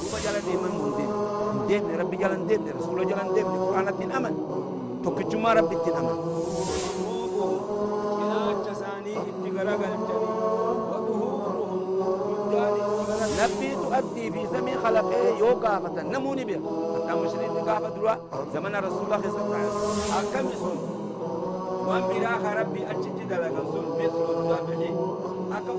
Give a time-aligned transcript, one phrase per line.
[0.00, 1.10] دوبا جالا ديمن مندين
[1.68, 4.34] دين ربي جالا دين رسول جالا دين قرآن تين أمن
[5.04, 6.16] توكجما ربي تين أمن
[13.42, 16.60] نبي تؤدي في زمن خلقه يو قافة نموني بها
[16.94, 18.14] حتى مشرين قافة دروا
[18.54, 20.76] زمن رسول الله صلى الله عليه وسلم أكم يسون
[21.86, 24.96] وان براخ ربي أجد دلقا سن مثل الدافعين
[25.52, 25.78] أكم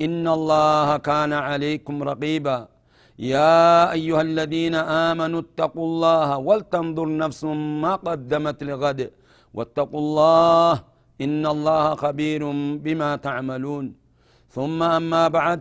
[0.00, 2.58] إن الله كان عليكم رقيبا.
[3.18, 4.74] يا أيها الذين
[5.08, 7.42] آمنوا اتقوا الله ولتنظر نفس
[7.82, 9.00] ما قدمت لغد.
[9.56, 10.72] واتقوا الله
[11.24, 12.42] إن الله خبير
[12.84, 13.86] بما تعملون.
[14.56, 15.60] ثم أما بعد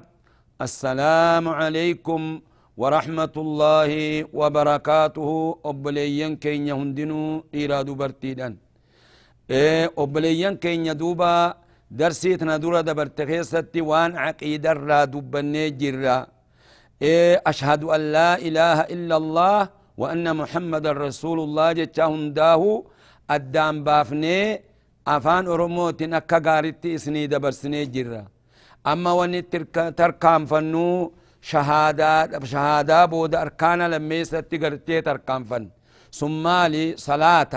[0.67, 2.21] السلام عليكم
[2.81, 3.91] ورحمة الله
[4.39, 5.29] وبركاته.
[5.71, 8.53] أبليين كين يهندنو إرادو برتيدان
[9.51, 11.35] إيه أبليين كين يدوبا
[11.91, 16.27] درسيتنا دورا دبرت خيستي وان عقيدة را دبني جرا
[17.01, 22.83] إيه أشهد أن لا إله إلا الله وأن محمد رسول الله جتا هنداه
[23.29, 24.61] أدام بافني
[25.07, 28.23] أفان أرموت أكا غارتي إسني دبرسني جرا
[28.91, 29.41] أما واني
[29.99, 35.69] تركام فنو شهادة شهادة بود أركان لما يستي غرتي تركام فن.
[36.19, 37.53] ثم لي صلاة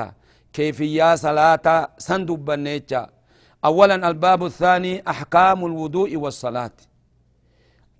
[0.52, 1.66] كيفية صلاة
[1.98, 3.02] سندب بنيتشا
[3.64, 6.76] أولا الباب الثاني أحكام الوضوء والصلاة.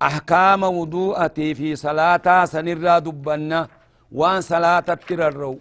[0.01, 3.67] أحكام وضوءتي في صلاة سنرى دبنا
[4.11, 5.59] وان صلاة تررو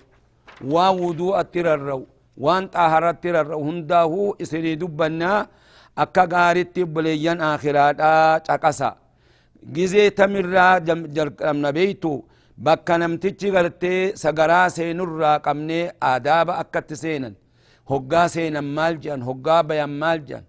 [0.65, 2.07] وان وضوء تررو
[2.37, 3.63] وان طهارة تررو.
[3.69, 5.47] هنده إسري دبنا
[5.99, 7.99] أكا غارت بليان آخرات
[8.47, 8.91] تقسا.
[9.63, 10.81] جزي تمرى
[11.17, 12.23] جرقمنا بيتو
[12.67, 17.35] bakka namtichi gartee sagaraa seenurraa qabnee aadaaba akkatti seenan
[17.91, 20.45] hoggaa seenan maal jedhan hoggaa bayan maal jedhan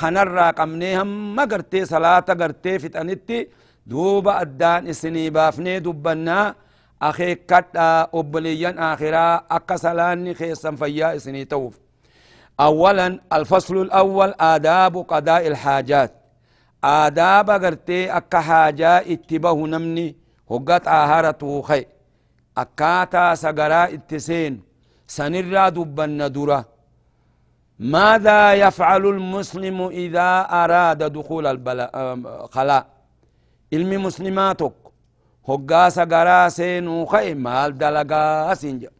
[0.00, 3.38] kanarraa qabnee hamma gartee salaata gartee fixanitti
[3.90, 6.54] duuba addaan isinii baafnee dubbannaa
[7.08, 11.76] akeekkadhaa obboleeyyan akhiraa akka salaanni keessan fayyaa isinii ta'uuf
[12.68, 16.12] أولا الفصل الأول آداب قضاء الحاجات
[16.84, 20.08] آداب قرتي أكا حاجة اتباه نمني
[20.50, 21.82] هقات آهارته خي
[22.62, 24.52] أكاتا سقراء اتسين
[25.16, 26.60] سنرى دبن درة
[27.80, 32.86] ماذا يفعل المسلم إذا أراد دخول الخلاء
[33.72, 34.72] علم مسلماتك
[35.48, 38.90] هقا سقراء سينو خي مال دلقا سنجا؟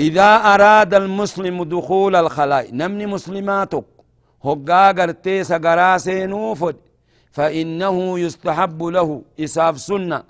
[0.00, 3.84] إذا أراد المسلم دخول الخلاء نمني مسلماتك
[4.44, 6.76] هقا قرتي سقراء سينو فد
[7.30, 10.22] فإنه يستحب له إساف سنة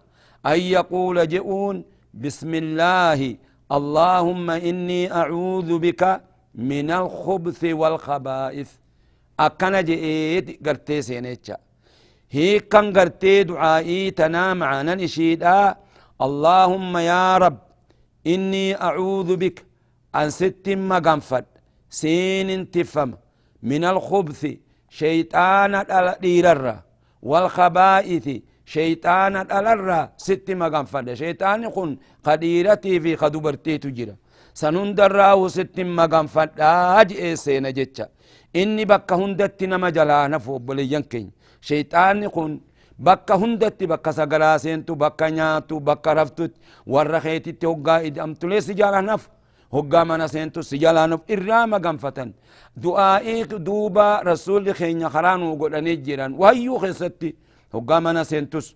[0.46, 3.36] أن يقول جئون بسم الله
[3.72, 6.20] اللهم إني أعوذ بك
[6.56, 8.70] من الخبث والخبائث.
[9.40, 11.56] أكنا جئت قرتي سينيتشا.
[12.30, 15.76] هي كان قرتي دعائي تنام عن نشيدا.
[16.20, 17.58] اللهم يا رب
[18.26, 19.64] إني أعوذ بك
[20.14, 21.44] أن ست مغنفد
[21.90, 23.18] سين تفهم
[23.62, 24.42] من الخبث
[24.88, 26.76] شيطان الديرر
[27.22, 28.26] والخبائث
[28.66, 34.16] شيطان الرا ست مغنفد شيطان كن قديرتي في خدبرتي تجرى.
[34.60, 36.50] سنون دراو ست مغنفد
[37.00, 38.06] اجئ سينا جتشا
[39.20, 41.32] hundatti nama jalaa nafu obboleeyyan keenya
[41.68, 42.52] shayxaanni kun
[43.06, 46.60] bakka hundatti bakka sagaraa seentu bakka nyaatu bakka raftutti
[46.94, 49.28] warra keetitti hoggaa idamtulee si jalaa nafu
[49.74, 52.30] hoggaa mana seentu si jalaa nafu irraa maganfatan
[52.82, 57.36] du'aa'ii duuba rasuulli keenya karaa nuu godhanii jiran wayyuu keessatti
[57.74, 58.66] hoggaa mana seentus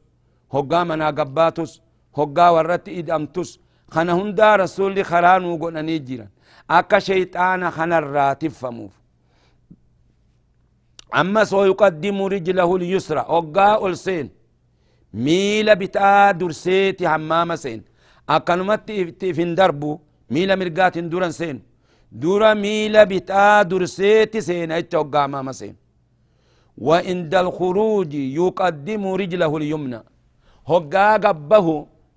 [0.54, 1.72] hoggaa manaa gabbaatus
[2.18, 3.50] hoggaa warratti idamtus
[3.94, 6.30] kana hundaa rasuulli karaa nuu godhanii jiran.
[6.78, 8.94] أكا شيطان خنا الراتب فموف
[11.20, 14.26] أما سو يقدم رجله اليسرى أقا ألسين
[15.24, 17.80] ميلا بتا درسيتي حمام سين
[18.28, 18.88] أكنمت
[19.36, 19.98] في دربو
[20.30, 21.56] ميلا مرقات دوران سين
[22.22, 25.74] دورا ميلا بتا درسيتي سين أجا أقا ماما سين
[26.86, 30.00] وعند الخروج يقدم رجله اليمنى
[30.70, 31.66] هقا قبه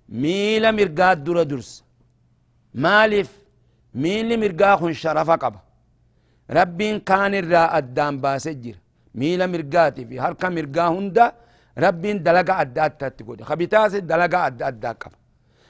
[0.10, 1.84] ميلا مرقات دورا درس.
[2.74, 3.30] مالف
[3.96, 5.60] ميلي مرقا خن شرفا قبا.
[6.52, 8.76] ربين كان الرا أدام باسجر.
[9.16, 11.34] ميلا مرقاتي في هركا مرقا هندا؟
[11.78, 15.18] ربين دلقا أدى تقول خبيتاس دلقا أدى قبا.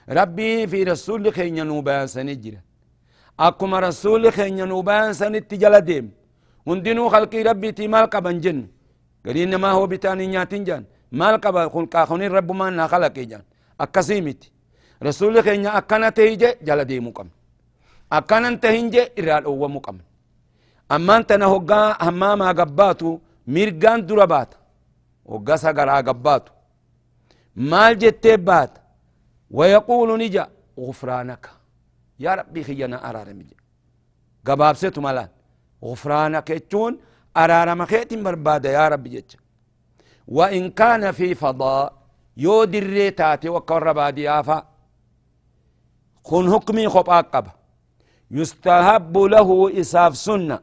[0.10, 2.56] ربي في رسول خينيا نوبان سنجر
[3.40, 6.12] أكما رسول خينيا نوبان سنتجل ديم
[6.68, 8.68] هندنو خلقي ربي تي مال قبن جن.
[9.26, 10.84] قرين ما هو بتاني نياتين جان.
[11.12, 12.88] مال قبا خن قاخوني رب ما
[13.82, 14.52] نخلق جان أكسيمت
[15.04, 17.30] رسول خينيا أكنا تيجي جل ديمو قم
[18.20, 20.04] akkanan tahinje irraa dhowwamuu qabna
[20.90, 24.58] ammaan tana hoggaa hammaamaa gabbaatu mirgaan dura baata
[25.26, 26.52] hoggaa sagaraa gabbaatu
[27.56, 28.82] maal jettee baata
[29.52, 30.48] wayaquulu nija
[30.78, 31.50] gufraanaka
[32.20, 33.56] yaa rabbii kiyyana araarami je
[34.46, 35.30] gabaabsetu malaan
[35.82, 37.00] gufraanaka jechuun
[37.34, 39.38] araarama keetin barbaada yaa rabbi jecha
[42.36, 44.64] yoo dirree taate wakka warra baadiyyaa fa'a
[46.24, 47.52] kun hukmii kophaa qaba.
[48.32, 50.60] Yustahabbu lahu isaaf sunna.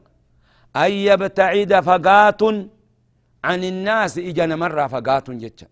[0.73, 2.69] An yabtacida fagaatun
[3.43, 5.65] an innaasi ija namarraa fagaatun jecha.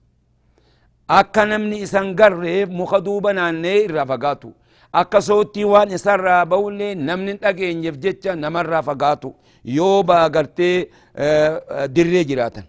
[1.07, 4.54] Akka namni isan garree muka duuba naannee irraa fagaatu.
[4.94, 9.34] Akka soottii waan isarraa ba'ullee namni dhageenyeef jecha namarraa fagaatu.
[9.63, 11.52] Yoo baagartee eh,
[11.95, 12.63] dirree jiraatan.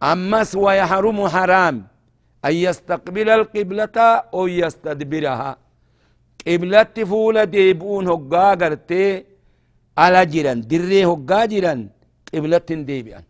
[0.00, 1.82] Ammas wayaharumu haraam.
[2.44, 3.96] أن يستقبل القبلة
[4.34, 5.50] أو يستدبرها
[6.46, 9.24] qiblatti fuula deebi'uun hoggaa gartee
[10.04, 11.80] ala jiran dirree hoggaa jiran
[12.30, 13.24] qiblattin deebi'an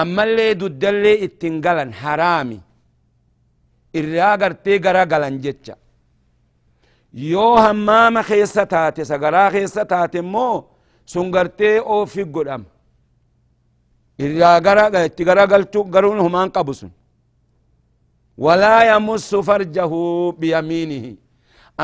[0.00, 2.58] ammallee duddallee ittin galan haraami
[3.98, 5.74] irraa gartee gara galan jecha
[7.32, 10.56] yoo hammaama keessa taate sagaraa keessa taate immoo
[11.12, 12.68] sun gartee oofi godhama
[14.24, 16.20] irraa gara itti gara galchuu garuun
[18.38, 21.12] walaa yamussu farjahu biyamiinihi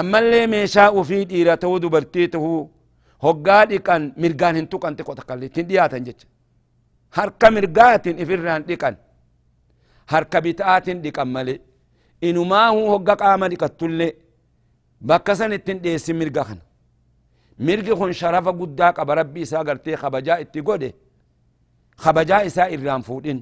[0.00, 2.70] ammallee meeshaa ufii dhiira ta'uu dubartii ta'uu
[3.25, 6.26] hoggaa dhiqan mirgaan hin tuqan xiqqoo takkallee ittiin dhiyaatan jecha
[7.19, 8.94] harka mirgaatiin ifirraan dhiqan
[10.12, 11.58] harka bitaatiin dhiqan malee
[12.29, 14.12] inumaahuu hogga qaama dhiqattullee
[15.12, 16.62] bakka san ittiin dhiyeessin mirga kana
[17.69, 20.91] mirgi kun sharafa guddaa qaba rabbi isaa gartee kabajaa itti godhe
[22.05, 23.41] kabajaa isaa irraan fuudhin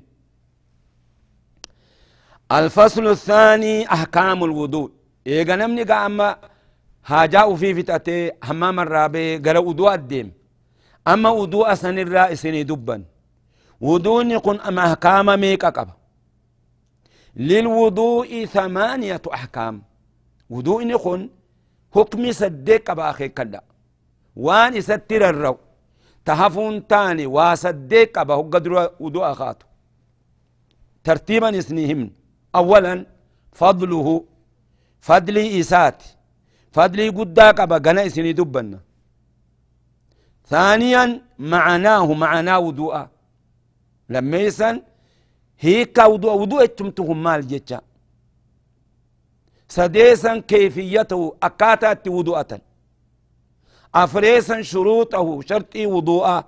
[2.53, 4.91] الفصل الثاني أحكام الوضوء.
[5.27, 6.37] إيه نمني قاما
[7.06, 10.31] هاجا في فتاتي حمام الرابع قال وضوء الدم
[11.09, 13.05] أما وضوء سن الرئيس دبا
[13.81, 15.93] وضوء يكون أما أحكام ميك أكبر
[17.37, 19.83] للوضوء ثمانية أحكام.
[20.51, 21.31] وضوء يكون
[21.94, 23.62] حكم سدك بأخي كلا.
[24.37, 25.59] وان ستر الرو.
[26.25, 29.67] تهفون تاني واسدق بأخي قدر وضوء خاطو
[31.05, 32.11] ترتيبا اسنهم
[32.55, 33.06] أولا
[33.53, 34.25] فضله
[35.00, 36.03] فضلي إسات
[36.73, 38.81] فضلي قدا قبا قنا إسني دبنا
[40.47, 43.06] ثانيا معناه معناه وضوء.
[44.08, 44.82] لما يسن
[45.58, 47.81] هيك وضوء وضوء اتمتهم مال جتا
[49.69, 52.61] سديسا كيفيته أكاتات وضوءة.
[53.94, 56.43] أفريسا شروطه شرطي وضوء.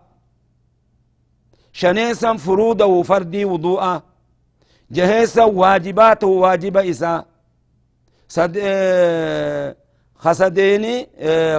[1.72, 4.00] شنيسا فروضه فردي وضوء.
[4.96, 7.26] جهيسا واجباته واجب إساء
[8.28, 8.54] سد
[10.24, 10.94] خسديني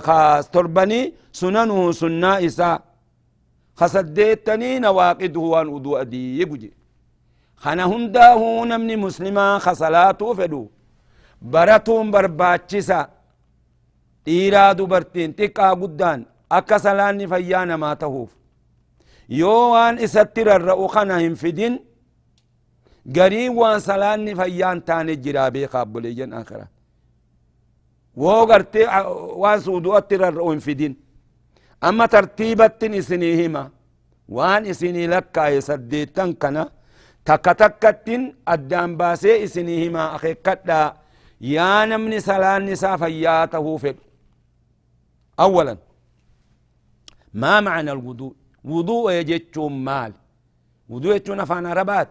[0.05, 2.81] خاس تربني سننه سنة إساء
[3.79, 6.73] خسديتني نواقده وان ودو أدي يبجي.
[7.55, 10.67] خنا هنداه نمني مسلما خسلاتو فدو.
[11.41, 13.07] براتون برباچسا
[14.25, 16.19] dhiiraa dubartiin xiqqaa guddaan
[16.57, 18.31] akka salaanni fayyaa namaa tahuuf
[19.41, 21.15] yoo waan isatti rarra'u kana
[25.23, 26.67] jiraa beekaa obboleeyyan akira
[28.17, 28.85] woo gartee
[29.43, 30.93] waan suudu'atti rarra'u hin fidin
[31.81, 33.63] amma tartiibattin isinii hima
[34.29, 36.63] waan isinii lakkaaye saddeettan kana
[37.23, 40.87] takka takkattin addaan baasee isinii himaa akeekkadhaa
[41.55, 44.03] yaa namni salaanni isaa fayyaa tahuu fedhu
[45.39, 45.77] أولا
[47.33, 50.13] ما معنى الوضوء وضوء يجتشون مال
[50.89, 52.09] وضوء يجتشون أفان عربات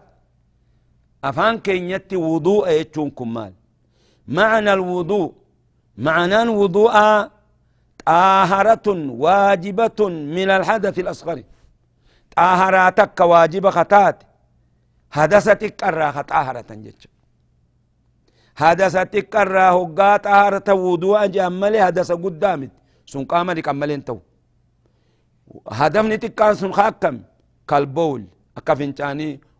[1.23, 3.53] أفان كينيتي وضوء يجتشون كمال.
[4.27, 5.33] معنى الوضوء
[5.97, 6.91] معنى الوضوء
[8.05, 8.87] طاهرة
[9.25, 11.43] واجبة من الحدث الأصغر.
[12.35, 14.23] طاهراتك واجب خطات.
[15.11, 17.07] حدثتك الراخ طاهرة جتش.
[18.55, 19.75] حدثتك الراخ
[20.17, 22.71] طاهرة وضوء جامل حدث قدامت.
[23.05, 24.19] سن قامل كملين تو
[25.71, 27.21] هدفني تكان سن خاكم.
[27.67, 28.25] كالبول.
[28.57, 28.73] أكا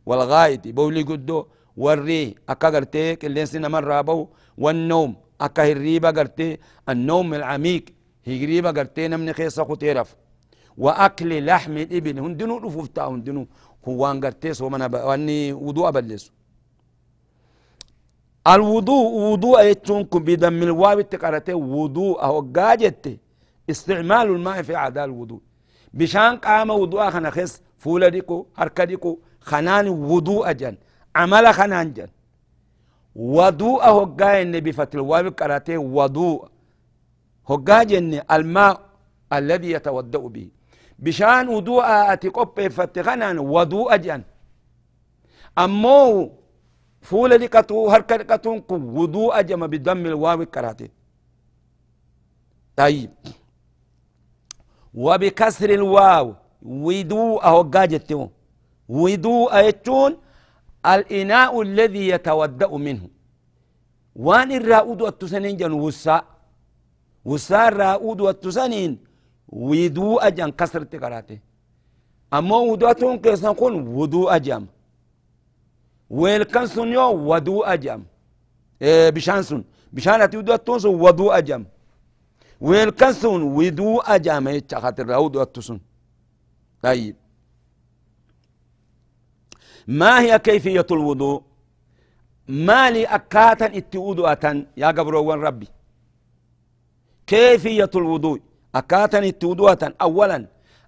[0.06, 1.46] فنشاني والغايت بولي قدو
[1.78, 4.28] والري أكا قرتي اللي سنة مرة بو
[4.58, 6.58] والنوم أكا هريبا قرتي
[6.90, 7.86] النوم العميق
[8.28, 10.16] هريبا قرتي نمني خيصة خطيرف
[10.78, 13.48] وأكل لحم الإبل هندنو رفوفتا هندنو
[13.88, 16.32] هوان قرتي سو من واني وضوء بلسو
[18.48, 23.20] الوضوء وضوء يتشونكم بدم الواو تقرأتي وضوء أو قاجتي
[23.70, 25.42] استعمال الماء في أعداء الوضوء
[25.94, 30.76] بشان قام وضوء خنا خس فول ديكو هركا ديكو خنان وضوء جن.
[31.16, 32.08] عمل خنان جن.
[33.16, 36.48] وضوء هقا النبي فتل الواو قرأته وضوء.
[37.50, 38.82] هقا جن الماء
[39.34, 40.48] الذي يتودأ به.
[41.00, 41.84] بشان وضوء
[42.14, 44.24] أتقب فتخنان وضوء جن.
[45.58, 46.32] أمو
[47.02, 50.90] فول ديكتو هركا ديكتو وضوء جم بدم الواو قرأته
[52.76, 53.12] طيب.
[54.94, 58.30] وبكسر الواو ودوء وقاجته
[59.00, 60.12] ودوء يتون
[60.94, 63.04] الإناء الذي يتودأ منه.
[64.16, 66.24] وان الراود والتسنين جن وساء
[67.26, 68.92] وساء الراود والتسنين
[69.48, 71.40] ودوء جن كسر تقراته
[72.34, 74.66] أما ودوء كيسا نقول ودوء جم
[76.10, 78.02] ويلكن سنيو ودوء جم
[78.82, 79.64] إيه بشان سن.
[79.94, 81.64] بشان أتودوء تونسو ودوء جم
[82.62, 85.80] ويلكسون ودو أجامع خاطر راود أتسون
[86.84, 87.16] طيب.
[89.88, 91.42] ما هي كيفية الوضوء؟
[92.48, 95.68] ما لي أكاتا اتودو أتن يا قبرو ربي.
[97.28, 98.40] كيفية الوضوء؟
[98.76, 100.36] أكاتا اتودو أتن أولا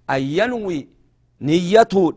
[0.10, 0.88] أن ينوي
[1.42, 2.14] نيته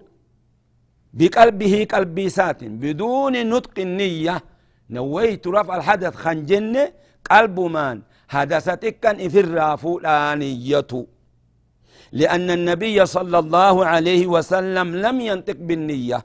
[1.15, 4.43] بقلبه قلبي سات بدون نطق النية.
[4.91, 6.89] نويت رفع الحدث خنجن
[7.31, 8.03] قلب مان.
[8.29, 11.07] حدثتك إفر فلانية
[12.13, 16.25] لأن النبي صلى الله عليه وسلم لم ينطق بالنية.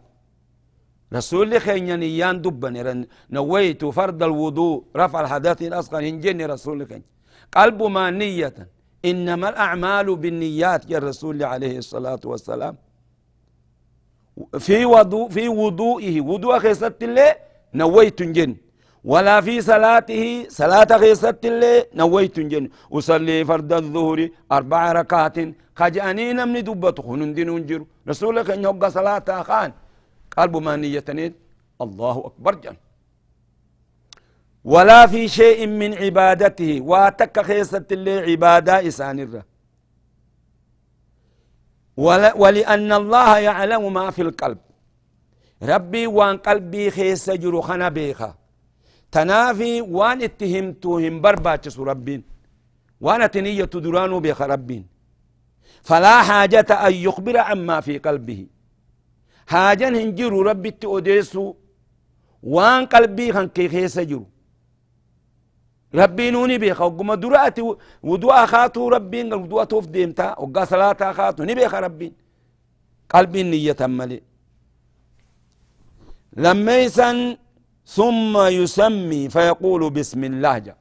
[1.17, 3.05] رسول خين نيان دبن
[3.37, 7.03] نويت فرض الوضوء رفع الحدث الأصغر هنجن رسول خين
[7.57, 8.57] قلب ما نية
[9.05, 12.75] إنما الأعمال بالنيات يا رسول عليه الصلاة والسلام.
[14.59, 17.35] في وضوء في وضوئه وضوء خيست الله
[17.73, 18.55] نويت جن.
[19.03, 22.69] ولا في صلاته صلاة غيست اللي نويت جن.
[22.93, 24.19] أصلي فرد الظهر
[24.51, 25.37] أربع ركعات
[25.79, 29.71] خجأني نمني دبت خنون دين انجر رسولك أن يبقى صلاة خان
[30.37, 31.33] قلب ما نيتنين
[31.81, 32.75] الله أكبر جن
[34.63, 39.45] ولا في شيء من عبادته واتك خيست اللي عبادة إسان الره
[42.41, 44.57] ولأن الله يعلم ما في القلب.
[45.63, 48.35] ربي وان قلبي خيس جرو خنا بيخا.
[49.11, 52.23] تنافي وان اتهمتو هم برباتس ربين.
[53.01, 54.87] وأنا تنية درانو بيخ ربين.
[55.83, 58.47] فلا حاجة أن يخبر عما في قلبه.
[59.51, 61.55] حاجة هنجر ربي تؤديسو
[62.43, 64.25] وان قلبي خان كي خيس جرو
[65.95, 67.61] ربي نوني بيخ وقم دراتي
[68.03, 72.13] ودوا خاتو ربين ودوا توف ديمتا وقا صلاة خاتو نبيخ ربين
[73.09, 74.21] قلبي نية ملي
[76.37, 77.37] لما يسن
[77.85, 80.75] ثم يسمي فيقول بسم الله جا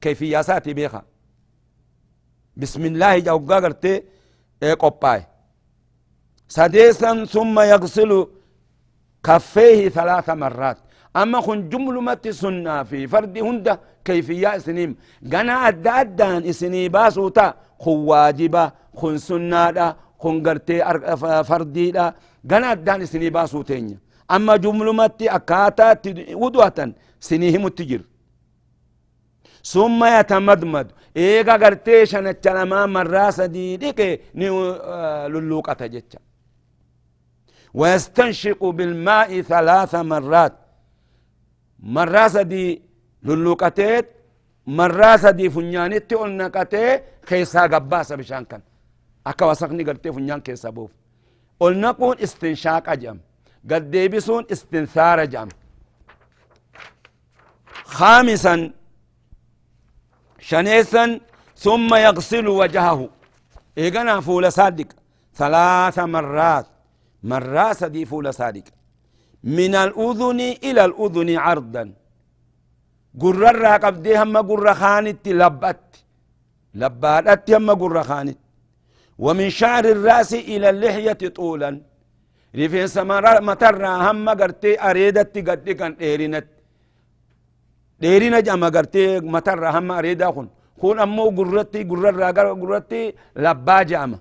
[0.00, 1.02] كيفيات بيخا
[2.56, 4.02] بسم الله جا وقاقرتي
[4.62, 5.31] إيه قباي
[6.56, 8.10] سادسا ثم يغسل
[9.26, 10.78] كفيه ثلاث مرات.
[11.20, 13.66] أما خن جمل مت سنة في فرد هند
[14.04, 14.90] كيفية سنيم
[15.32, 17.46] غنا أدى أدان إسني باسوتا.
[17.82, 18.64] خو واجبة
[18.98, 20.76] خن سنة خن قرتي
[21.48, 21.88] فردي
[22.50, 23.98] غنا أدان إسني باسوتين.
[24.30, 25.96] أما جملمتي أكاتا
[26.42, 26.78] ودوة
[27.28, 28.02] سنيهم التجر
[29.72, 30.88] ثم يتمدمد.
[31.16, 31.68] إيغا
[32.32, 36.18] التلما مراسة دي ديك نيو آه، للوقة جتشا.
[37.74, 40.54] ويستنشق بالماء ثلاث مرات.
[41.78, 42.82] مراسة دي
[43.22, 44.06] للوقتات
[44.66, 46.66] مراسة دي فنيانت قلنا
[47.28, 48.60] خيسا قباسة بشان كان
[49.26, 50.90] أكا وسقني قرتي فنيان كيسا بوف.
[51.60, 53.18] قلنا قون استنشاق أجم
[53.70, 55.48] قد ديبسون استنثار جام
[57.84, 58.72] خامسا
[60.38, 61.20] شنيسا
[61.56, 63.08] ثم يغسل وجهه.
[63.78, 64.86] إيقنا فول صادق.
[65.34, 66.66] ثلاث مرات.
[67.30, 68.66] مرات دي فول صادق
[69.44, 71.84] من الأذن إلى الأذن عرضا.
[73.20, 76.04] قرر قبدي هم قرر خانت لبت.
[76.74, 78.38] لبادت يم قر خانت.
[79.24, 81.70] ومن شعر الرأس إلى اللحية طولا.
[82.60, 86.46] رفين سمارا متر هم قرتي أريدت قد كان إيرينت
[88.00, 90.48] ديرينا جاما قرتي متر هم أريدا خن
[90.80, 93.14] خون أمو قرتي قرر راقر قرتي
[93.44, 94.18] لبا جاما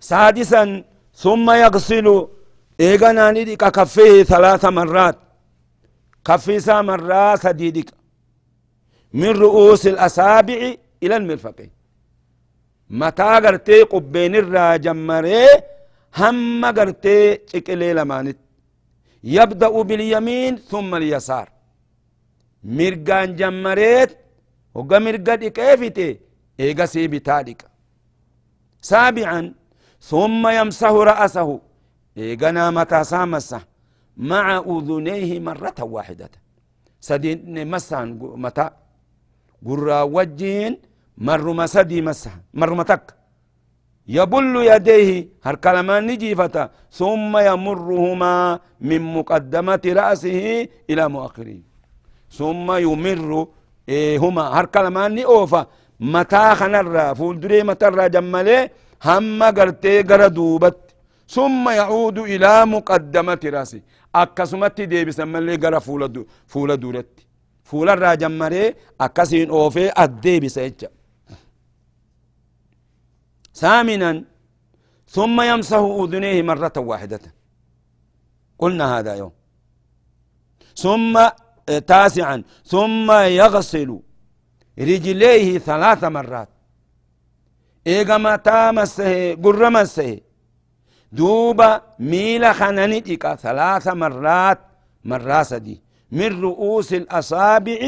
[0.00, 0.62] سادسا
[1.23, 2.27] ثم يغسل
[2.79, 5.17] إيغانا ندك كفيه ثلاث مرات
[6.25, 7.89] كفيسا مرات سديدك
[9.13, 10.59] من رؤوس الأصابع
[11.03, 11.71] إلى المرفقين
[12.89, 15.45] متى قرتي قبين الراجمري
[16.17, 18.37] هم قرتي شكلي لمانت
[19.23, 21.49] يبدأ باليمين ثم اليسار
[22.63, 24.11] مرقان جمريت
[24.75, 26.19] وقا مرقا ديكيفتي
[26.59, 27.61] إيقا سيبي تالك
[28.81, 29.53] سابعا
[30.00, 31.60] ثم يمسه رأسه.
[32.18, 33.60] إيقا نامتا سامسه
[34.16, 36.30] مع أذنيه مرة واحدة.
[37.00, 38.70] سدين مسان متى؟
[39.66, 40.78] قرى وجين
[41.18, 43.14] مر مسدي مسح مر متك
[44.08, 46.70] يبل يديه هركلمان نجيفة.
[46.90, 51.58] ثم يمرهما من مقدمة رأسه إلى مؤخره.
[52.30, 53.48] ثم يمر
[53.88, 55.66] إيه هما هركلمان نئوفا
[56.00, 58.70] متى خنرا فولدري متى جمالي
[59.04, 60.78] هم قرتي قردوبت
[61.28, 63.80] ثم يعود إلى مقدمة رأسه
[64.14, 65.80] أكسمت دي بسمالي قر
[66.52, 67.12] فول دورت
[67.64, 70.88] فول الراجم مري أكسين أوفي أدي بسيجا
[73.54, 74.24] ثامنا
[75.08, 77.20] ثم يمسح أذنيه مرة واحدة
[78.58, 79.32] قلنا هذا يوم
[80.76, 81.28] ثم
[81.86, 84.00] تاسعا ثم يغسل
[84.78, 86.48] رجليه ثلاث مرات
[87.86, 90.10] إيغا متى مسه قر مسه
[91.18, 91.70] دوبا
[92.10, 94.58] ميلا خنانيتك ثلاث مرات
[95.10, 95.76] مراسة دي
[96.18, 97.80] من رؤوس الأصابع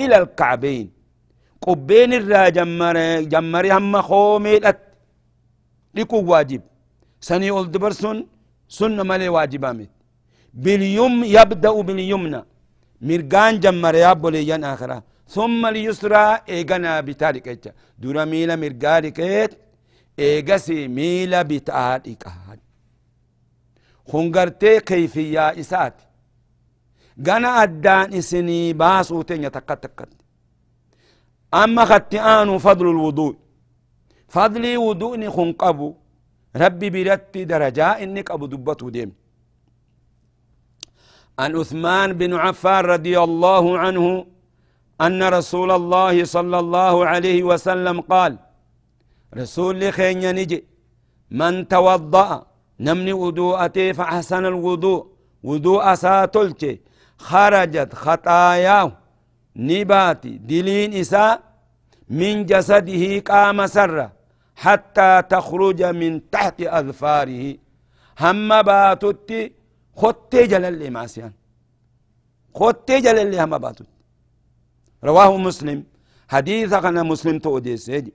[0.00, 0.86] إلى الكعبين
[1.66, 2.96] قبين الرا جمر
[3.32, 4.54] جمري هم خومي
[5.96, 6.62] لكو واجب
[7.28, 8.18] سني أول دبرسون
[8.76, 9.90] سنة مالي واجبامت
[10.62, 12.40] باليم يبدأ باليمنى
[13.08, 14.98] مرقان جمر يابو ليان آخرة
[15.34, 19.18] ثم اليسرى إيغانا بتالك إيجا دورا ميلا مرقالك
[20.18, 22.24] إيغسي ميلا بتالك
[24.10, 25.96] خنقرتي كيفية إسات.
[27.26, 30.10] غنا أدان إسني باسو تنيا تكت تكت
[31.54, 33.34] أما ختئان فضل الوضوء.
[34.28, 35.94] فضلي وضوءني خنقبو
[36.56, 39.10] ربي برتي درجاء إنك أبو دبته ديم.
[41.38, 44.26] عن عثمان بن عفان رضي الله عنه
[45.06, 48.32] أن رسول الله صلى الله عليه وسلم قال
[49.36, 50.64] رسول خين نجي
[51.30, 52.46] من توضأ
[52.80, 55.06] نمني وضوءتي فأحسن الوضوء
[55.48, 56.80] وضوء ساتلتي
[57.18, 58.92] خرجت خطاياه
[59.56, 61.40] نباتي دلين إساء
[62.18, 63.98] من جسده قام سرّ
[64.64, 67.44] حتى تخرج من تحت أظفاره
[68.20, 69.52] هم باتوتي
[70.00, 71.32] خطي جلال ماسيان
[72.58, 73.58] خطي جلال هم
[75.04, 75.78] رواه مسلم.
[76.34, 78.12] حديث عن مسلم تودي سيدي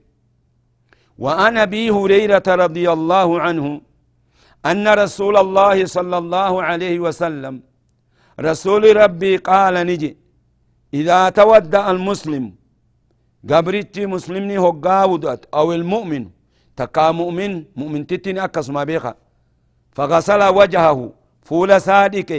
[1.18, 3.80] وعن أبي هريرة رضي الله عنه
[4.66, 7.54] أن رسول الله صلى الله عليه وسلم
[8.40, 10.16] رسول ربي قال نجي
[10.94, 12.44] إذا تودع المسلم
[13.50, 14.70] قبرتي مسلمني هو
[15.54, 16.22] أو المؤمن
[16.76, 19.14] تكا مؤمن مؤمن تتني أكس ما بيخا.
[19.96, 22.30] فغسل وجهه فول صادق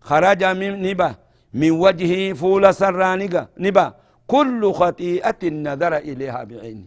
[0.00, 1.10] خرج من نبا
[1.54, 3.94] من وجهه فول سرانقة نبا
[4.26, 6.86] كل خطيئة نظر إليها بعينه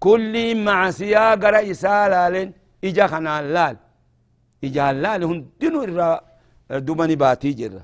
[0.00, 2.52] كل معصية قرأ إسالال
[2.84, 3.76] إجا خنالال
[4.64, 6.20] إجا اللال هن دنو إرى
[6.70, 7.82] دبني باتي جرى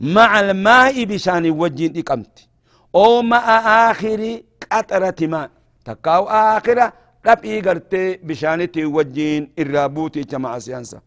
[0.00, 2.48] مع الماء بشان وجين إقمت
[2.94, 3.44] أو مع
[3.90, 4.40] آخر
[4.72, 5.50] قطرة ماء
[5.84, 6.92] تكاو آخرة
[7.26, 11.00] ربي قرتي بشانتي وجين الرابوتي كما سيانسا.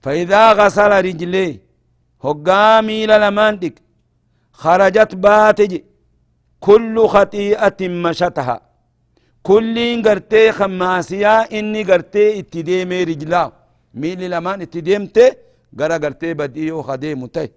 [0.00, 1.67] فإذا غسل رجليه
[2.26, 3.74] هقامي للمانتك
[4.52, 5.72] خرجت باتج
[6.60, 8.56] كل خطيئة مشتها
[9.42, 9.76] كل
[10.06, 13.52] قرتي خماسيا إني قرتي اتديمي رجلا
[14.00, 15.26] ميلي لمان اتديمتي
[15.78, 17.48] قرا قرتي بديو خديمتي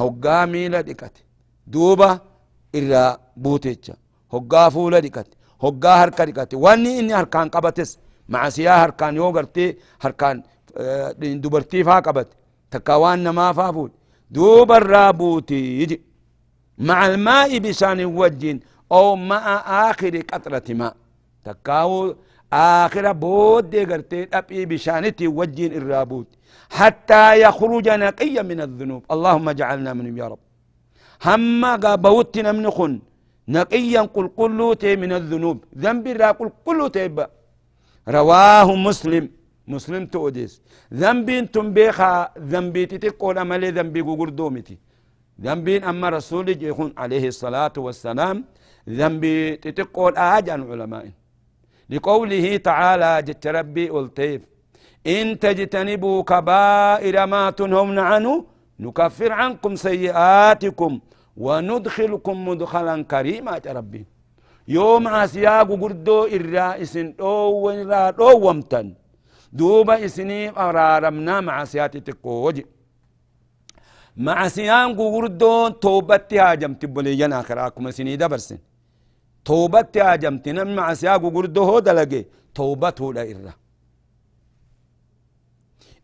[0.00, 1.16] هقامي لدكت
[1.66, 2.10] دوبا
[2.76, 3.94] إرا بوتيتشا
[4.34, 5.28] هقا فولا دكت
[5.64, 6.54] hoggaa harka dhiqate.
[6.64, 7.90] Wanni inni harkaan qabates
[8.32, 9.70] macasiyaa harkaan yoo gartee
[10.04, 10.36] harkaan
[11.42, 12.34] dubartii faa qabate.
[13.58, 13.94] Faa fuudhe
[14.30, 16.00] duuba irraa buutii
[16.78, 18.60] مع الماء بشان وجين
[18.92, 19.44] أو مع
[19.90, 20.96] آخر قطرة ماء.
[21.44, 22.14] تكاو
[22.52, 26.26] آخر بود قرتي أبي بشانتي وجين الرابوت.
[26.70, 29.02] حتى يخرج نقيا من الذنوب.
[29.10, 30.38] اللهم اجعلنا منهم يا رب.
[31.26, 31.60] هم
[32.58, 33.00] من خن.
[33.48, 35.64] نقيا قل قلوتي من الذنوب.
[35.78, 37.10] ذنب را قل قلوتي
[38.08, 39.28] رواه مسلم.
[39.68, 40.62] مسلم توديس
[40.94, 44.78] ذنب تنبيخا ذنبي تتقول أمالي ذنبي قردومتي
[45.40, 48.44] ذنبين أما رسول يكون عليه الصلاة والسلام
[48.88, 51.06] ذنبي تتقول آجان علماء.
[51.90, 54.40] لقوله تعالى جت ربي قلتيف
[55.06, 58.44] إن تجتنبوا كبائر ما تنهون عنه
[58.80, 60.92] نكفر عنكم سيئاتكم
[61.36, 64.02] وندخلكم مدخلا كريما ربي.
[64.68, 67.72] يوم عسياق قردو الرائس أو
[68.18, 68.94] دو ومتن.
[69.54, 72.56] دوبا إسني أرارمنا مع سياتي تقوج
[74.16, 78.58] مع سيان قردو توبتي هاجمت بليان آخراكم سني دبرسن.
[79.44, 82.24] توبتي هاجمت نم مع سياق قردو هو دلقي.
[82.54, 83.52] توبته لا إرّا.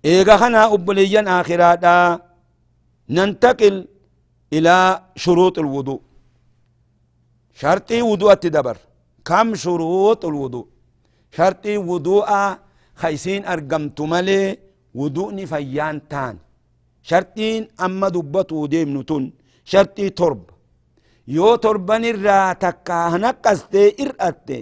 [0.04, 1.96] إيغا خنا أبليان آخراتا
[3.16, 3.76] ننتقل
[4.52, 6.00] إلى شروط الوضوء.
[7.60, 8.76] شرطي وضوء التدبر
[9.24, 10.66] كم شروط الوضوء؟
[11.36, 12.30] شرطي وضوء
[13.02, 14.58] خيسين أرقمت ملي
[14.94, 16.36] وضوءني فيان تان.
[17.08, 19.24] شرطين أما دبتو ديم نتون.
[19.70, 20.44] شرطي ترب.
[21.36, 24.60] يو تربان الرا تكا هنقستي إرأتي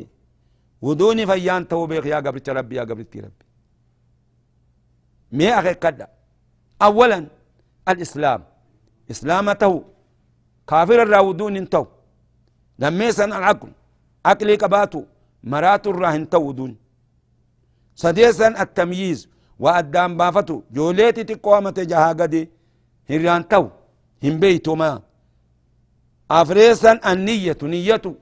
[0.85, 3.44] وضوءني فيان توبيخ يا قبرت ربي يا قبرت ربي.
[5.37, 6.07] مي أخي كدا
[6.83, 7.27] أولا
[7.88, 8.40] الإسلام.
[9.11, 9.72] إسلامته
[10.68, 11.85] كافر الراودون انتو.
[12.79, 13.70] لميسا العقل.
[14.27, 15.03] عقلي كباتو.
[15.53, 16.72] مرات الراهن تودون
[18.02, 19.20] سديسا التمييز
[19.62, 20.56] وأدام بافتو.
[20.76, 22.42] جوليتي تقوامة جها قدي
[23.11, 23.64] هران تو
[24.24, 24.90] هم بيتو ما.
[26.30, 28.14] أفريسا النية نيته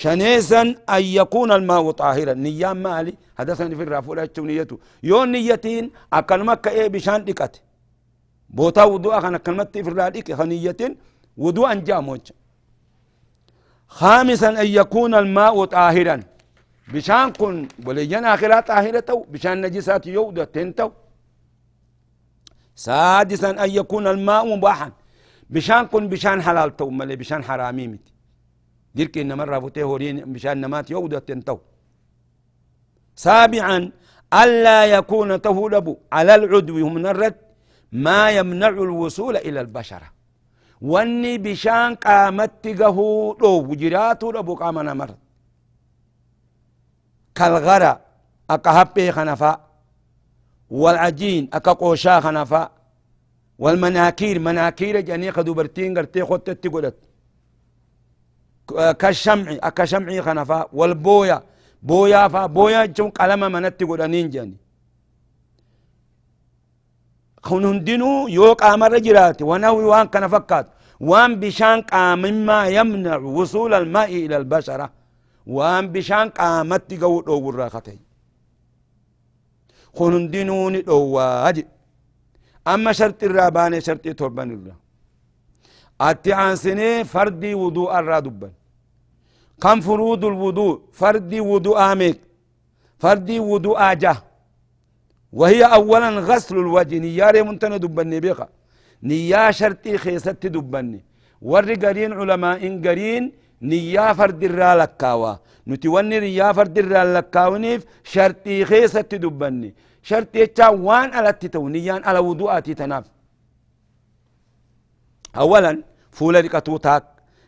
[0.00, 0.62] شنيسا
[0.94, 2.34] أن يكون الماء طاهرا.
[2.44, 3.14] نيان مالي.
[3.38, 7.54] حدثني في الرافع نيته يون نيتين أكلمك إيه بشان دكت
[8.56, 10.80] بوتا ودوء خان أكلمت في الراديك خنية
[11.36, 12.24] ودوء جاموج
[13.88, 16.16] خامسا أن يكون الماء طاهرا.
[16.94, 20.90] بشان كن ولينا آخرات طاهرة بشان نجسات يودة تنتو
[22.74, 24.90] سادسا أن يكون الماء مباحا.
[25.50, 28.06] بشان كن بشان حلال تو ملي بشان حرامي مت.
[28.94, 31.58] ديرك إنما رابطه هورين بشان نمات يودة تنتو
[33.26, 33.78] سابعا
[34.42, 37.38] ألا يكون تهلب على العدو من الرد
[37.92, 40.08] ما يمنع الوصول إلى البشرة.
[40.80, 45.18] واني بشان قامت قهو لو وجراتو لبو قامنا مرد.
[47.40, 47.92] كالغرى
[48.54, 49.56] أكا هبي خنفاء
[50.80, 52.68] والعجين أكا قوشا خنفاء
[53.62, 56.96] والمناكير مناكير جاني خدو برتين قرتي خدت قلت
[59.00, 61.38] كالشمع أكا شمعي خنفاء والبويا
[61.88, 64.56] بويا فا بويا جون قلم منت قلنين جاني.
[67.48, 70.70] kun hundinuu yoo qaamarra jiraate wanawi waan kana fakkaatu
[71.10, 74.86] waan bishaan qaamimmaa yamnacu wusuula almaa'i ila albashara
[77.02, 77.94] ga'u dhoowwurraa kate
[79.96, 81.68] kun hundinuu ni dhoowwaa jedhe
[82.72, 84.74] amma sharxi irraa baane sharxii torban irra
[86.08, 88.52] atti aansinee fardii wudu'a irraa dubban
[89.62, 92.18] kan furuudul wuduu fardii wudu'aa meeq
[93.02, 94.22] fardii wudu'aa jaha
[95.32, 98.48] وهي اولا غسل الوجه نيار منتن دبني بيقى
[99.02, 101.00] نيا شرطي خيست دبني
[101.50, 103.24] ور قرين علماء قرين
[103.62, 105.34] نيا فرد الرالكاوا
[105.68, 113.04] نتوني نيا فرد الرالكاونيف شرطي خيست دبني شرطي وان على التتو نيان على وضوءاتي تناف.
[115.36, 117.04] اولا فول لكتو تاك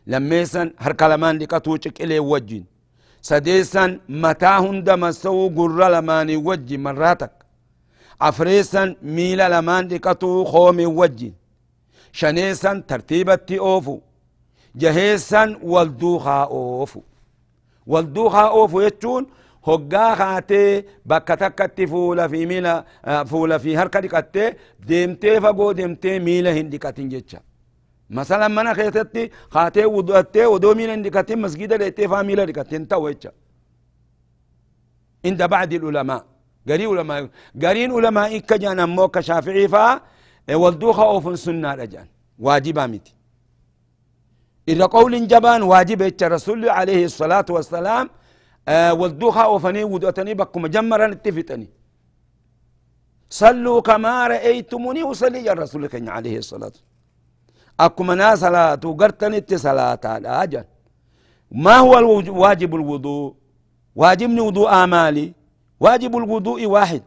[0.06, 2.64] لميسن هر كلمان لكتو إلي وجين.
[3.22, 7.32] سديسا متى هندما سو قرر لماني وجي مراتك
[8.20, 11.32] أفريسا ميلا لمان ديكتو خومي وجي
[12.12, 14.00] شنيسا ترتيبتي أوفو.
[14.76, 17.00] جهيسا والدوخا أوفو
[17.86, 19.26] والدوخا يتشون
[19.66, 22.72] hoggaa kaatee bakka takkatti fuula fi miila
[23.30, 24.48] fuula fi harka dhiqattee
[24.88, 27.38] deemtee fagoo deemtee miila hin dhiqatin jecha
[28.18, 29.22] masalan mana keessatti
[29.54, 33.32] kaatee wudu'attee odoo miila hin dhiqatin masgida dheettee faa miila dhiqatin ta'u jecha
[35.30, 36.18] inda bacdi ulama
[36.68, 37.28] قري علماء
[37.62, 40.00] قرين علماء كجان أمو كشافعي فا
[40.62, 42.06] والدوخة أوفن سنة رجان
[42.38, 43.14] واجبا متي
[44.68, 48.10] إذا قول جبان واجب الرسول عليه الصلاة والسلام
[48.68, 51.68] آه والدوخة أوفني ودوتني بكم جمرا اتفتني
[53.30, 56.72] صلوا كما رأيتموني وصلي يا رسول عليه الصلاة.
[57.80, 60.64] أكم نا صلاة وقرتني صلاة أجل.
[61.50, 63.34] ما هو الواجب الوضوء؟
[63.96, 65.32] واجبني وضوء آمالي.
[65.80, 67.02] واجب الوضوء واحد.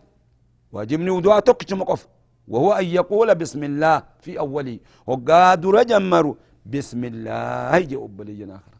[0.71, 2.07] واجبني وضوء تقش مقف
[2.47, 6.35] وهو أن يقول بسم الله في أوله وقاد رجمر
[6.65, 7.79] بسم الله.
[7.89, 8.75] جي أبليين آخر.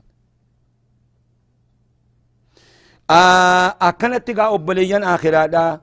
[3.10, 5.82] آه أكنت قا أبليين آخر دا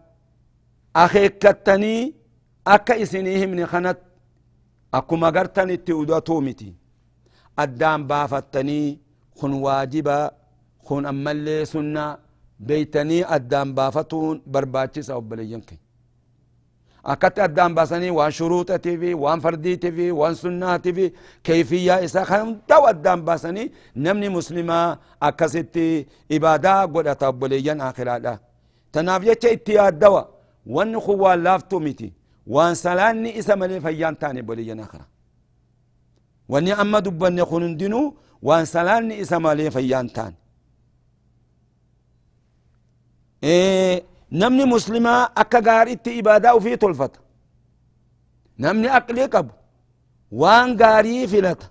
[0.96, 1.94] أخيكتني
[2.66, 3.98] أكا إسنيه من خنت.
[4.94, 6.74] أكو مغرتني تودو متي
[7.58, 8.80] أدام بافتني
[9.38, 10.18] خن واجبا
[10.86, 12.06] خن أمالي سنة.
[12.60, 15.78] بيتني أدام بافتون برباچس أبليين كي.
[17.06, 21.12] أكت أدام باسني وان شروطتي في وان فرديتي في وان سناتي في
[21.44, 28.38] كيفية إسا خم تو أدام باسني نمني مسلمة أكستي إبادة قد أتبليا آخرادا
[28.92, 30.22] تناف يتش اتياد دوا
[30.66, 32.12] وان خوا لافتو متي
[32.46, 35.06] وان سلاني إسا ملي فيان تاني بليا آخرا
[36.48, 40.34] واني أما دبني خنن دينو وان سلاني إسا ملي فيان تاني.
[43.44, 44.02] إيه
[44.40, 47.18] namni muslimaa akka gaariitti ibaadaa ufii tolfata
[48.64, 49.52] namni aqlii qabu
[50.42, 51.66] waan gaarii filata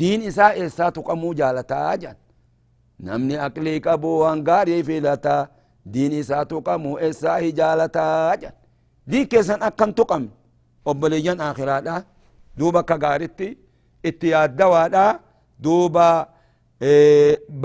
[0.00, 2.18] diin isaa eessaa tuqamuu jaalataa jedhan
[3.08, 5.36] namni aqlii qabu waan gaarii filata
[5.94, 8.56] diin isaa tuqamuu eessaa hi jaalataa jedhan
[9.10, 10.28] diin keessan akkan tuqame
[10.90, 11.96] obboleeyyan akhiraadha
[12.58, 13.48] duuba akka gaaritti
[14.10, 15.04] itti yaaddawaadha
[15.64, 16.06] duuba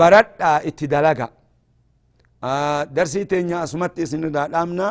[0.00, 1.26] baradhaa itti dalaga
[2.96, 4.88] درسي تينيا اسمت اسن دامنا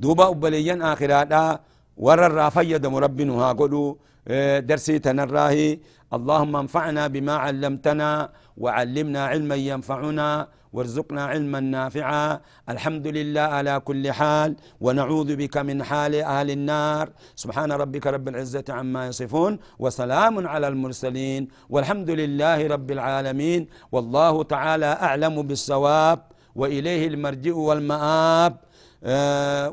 [0.00, 1.44] دوبا أبليين آخرادا
[2.04, 3.94] ور الرافية دم ربنا قلوا
[4.70, 5.68] درسي تنراهي
[6.16, 8.10] اللهم انفعنا بما علمتنا
[8.62, 10.28] وعلمنا علما ينفعنا
[10.76, 12.40] وارزقنا علما نافعا.
[12.68, 14.56] الحمد لله على كل حال.
[14.80, 17.08] ونعوذ بك من حال أهل النار.
[17.34, 19.58] سبحان ربك رب العزة عما يصفون.
[19.78, 21.48] وسلام على المرسلين.
[21.72, 23.66] والحمد لله رب العالمين.
[23.92, 26.18] والله تعالى أعلم بالصواب.
[26.56, 28.52] وإليه المرجع والمآب.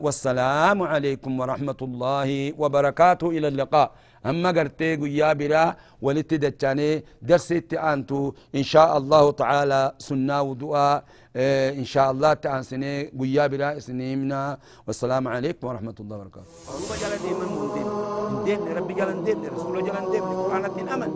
[0.04, 3.30] والسلام عليكم ورحمة الله وبركاته.
[3.30, 3.92] إلى اللقاء.
[4.26, 11.04] أما قرتي قيا برا ولتدجاني درست أنتو إن شاء الله تعالى سنة ودعاء.
[11.36, 14.58] آه إن شاء الله تأنسني قيا برا سنيمنا
[14.88, 16.52] والسلام عليكم ورحمة الله وبركاته.
[16.76, 19.40] رب جل دين دين.
[19.56, 21.12] رسول جل دين القرآن أمن.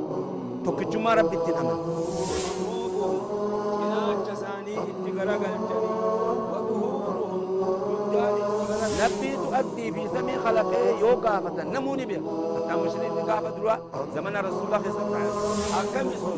[9.01, 12.21] نبي تؤدي في زمي خلقه يوكا كافة نموني بيه
[12.55, 13.75] حتى مشرين كافة دروا
[14.15, 15.75] زمن رسول الله صلى الله عليه وسلم.
[15.79, 16.37] أكمي سن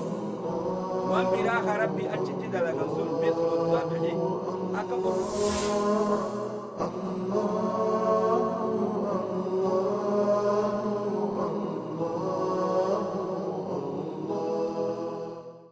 [1.09, 4.13] وأن براخ ربي أجد دلقا سن بيسر الضابعي
[4.79, 5.15] أكمي الله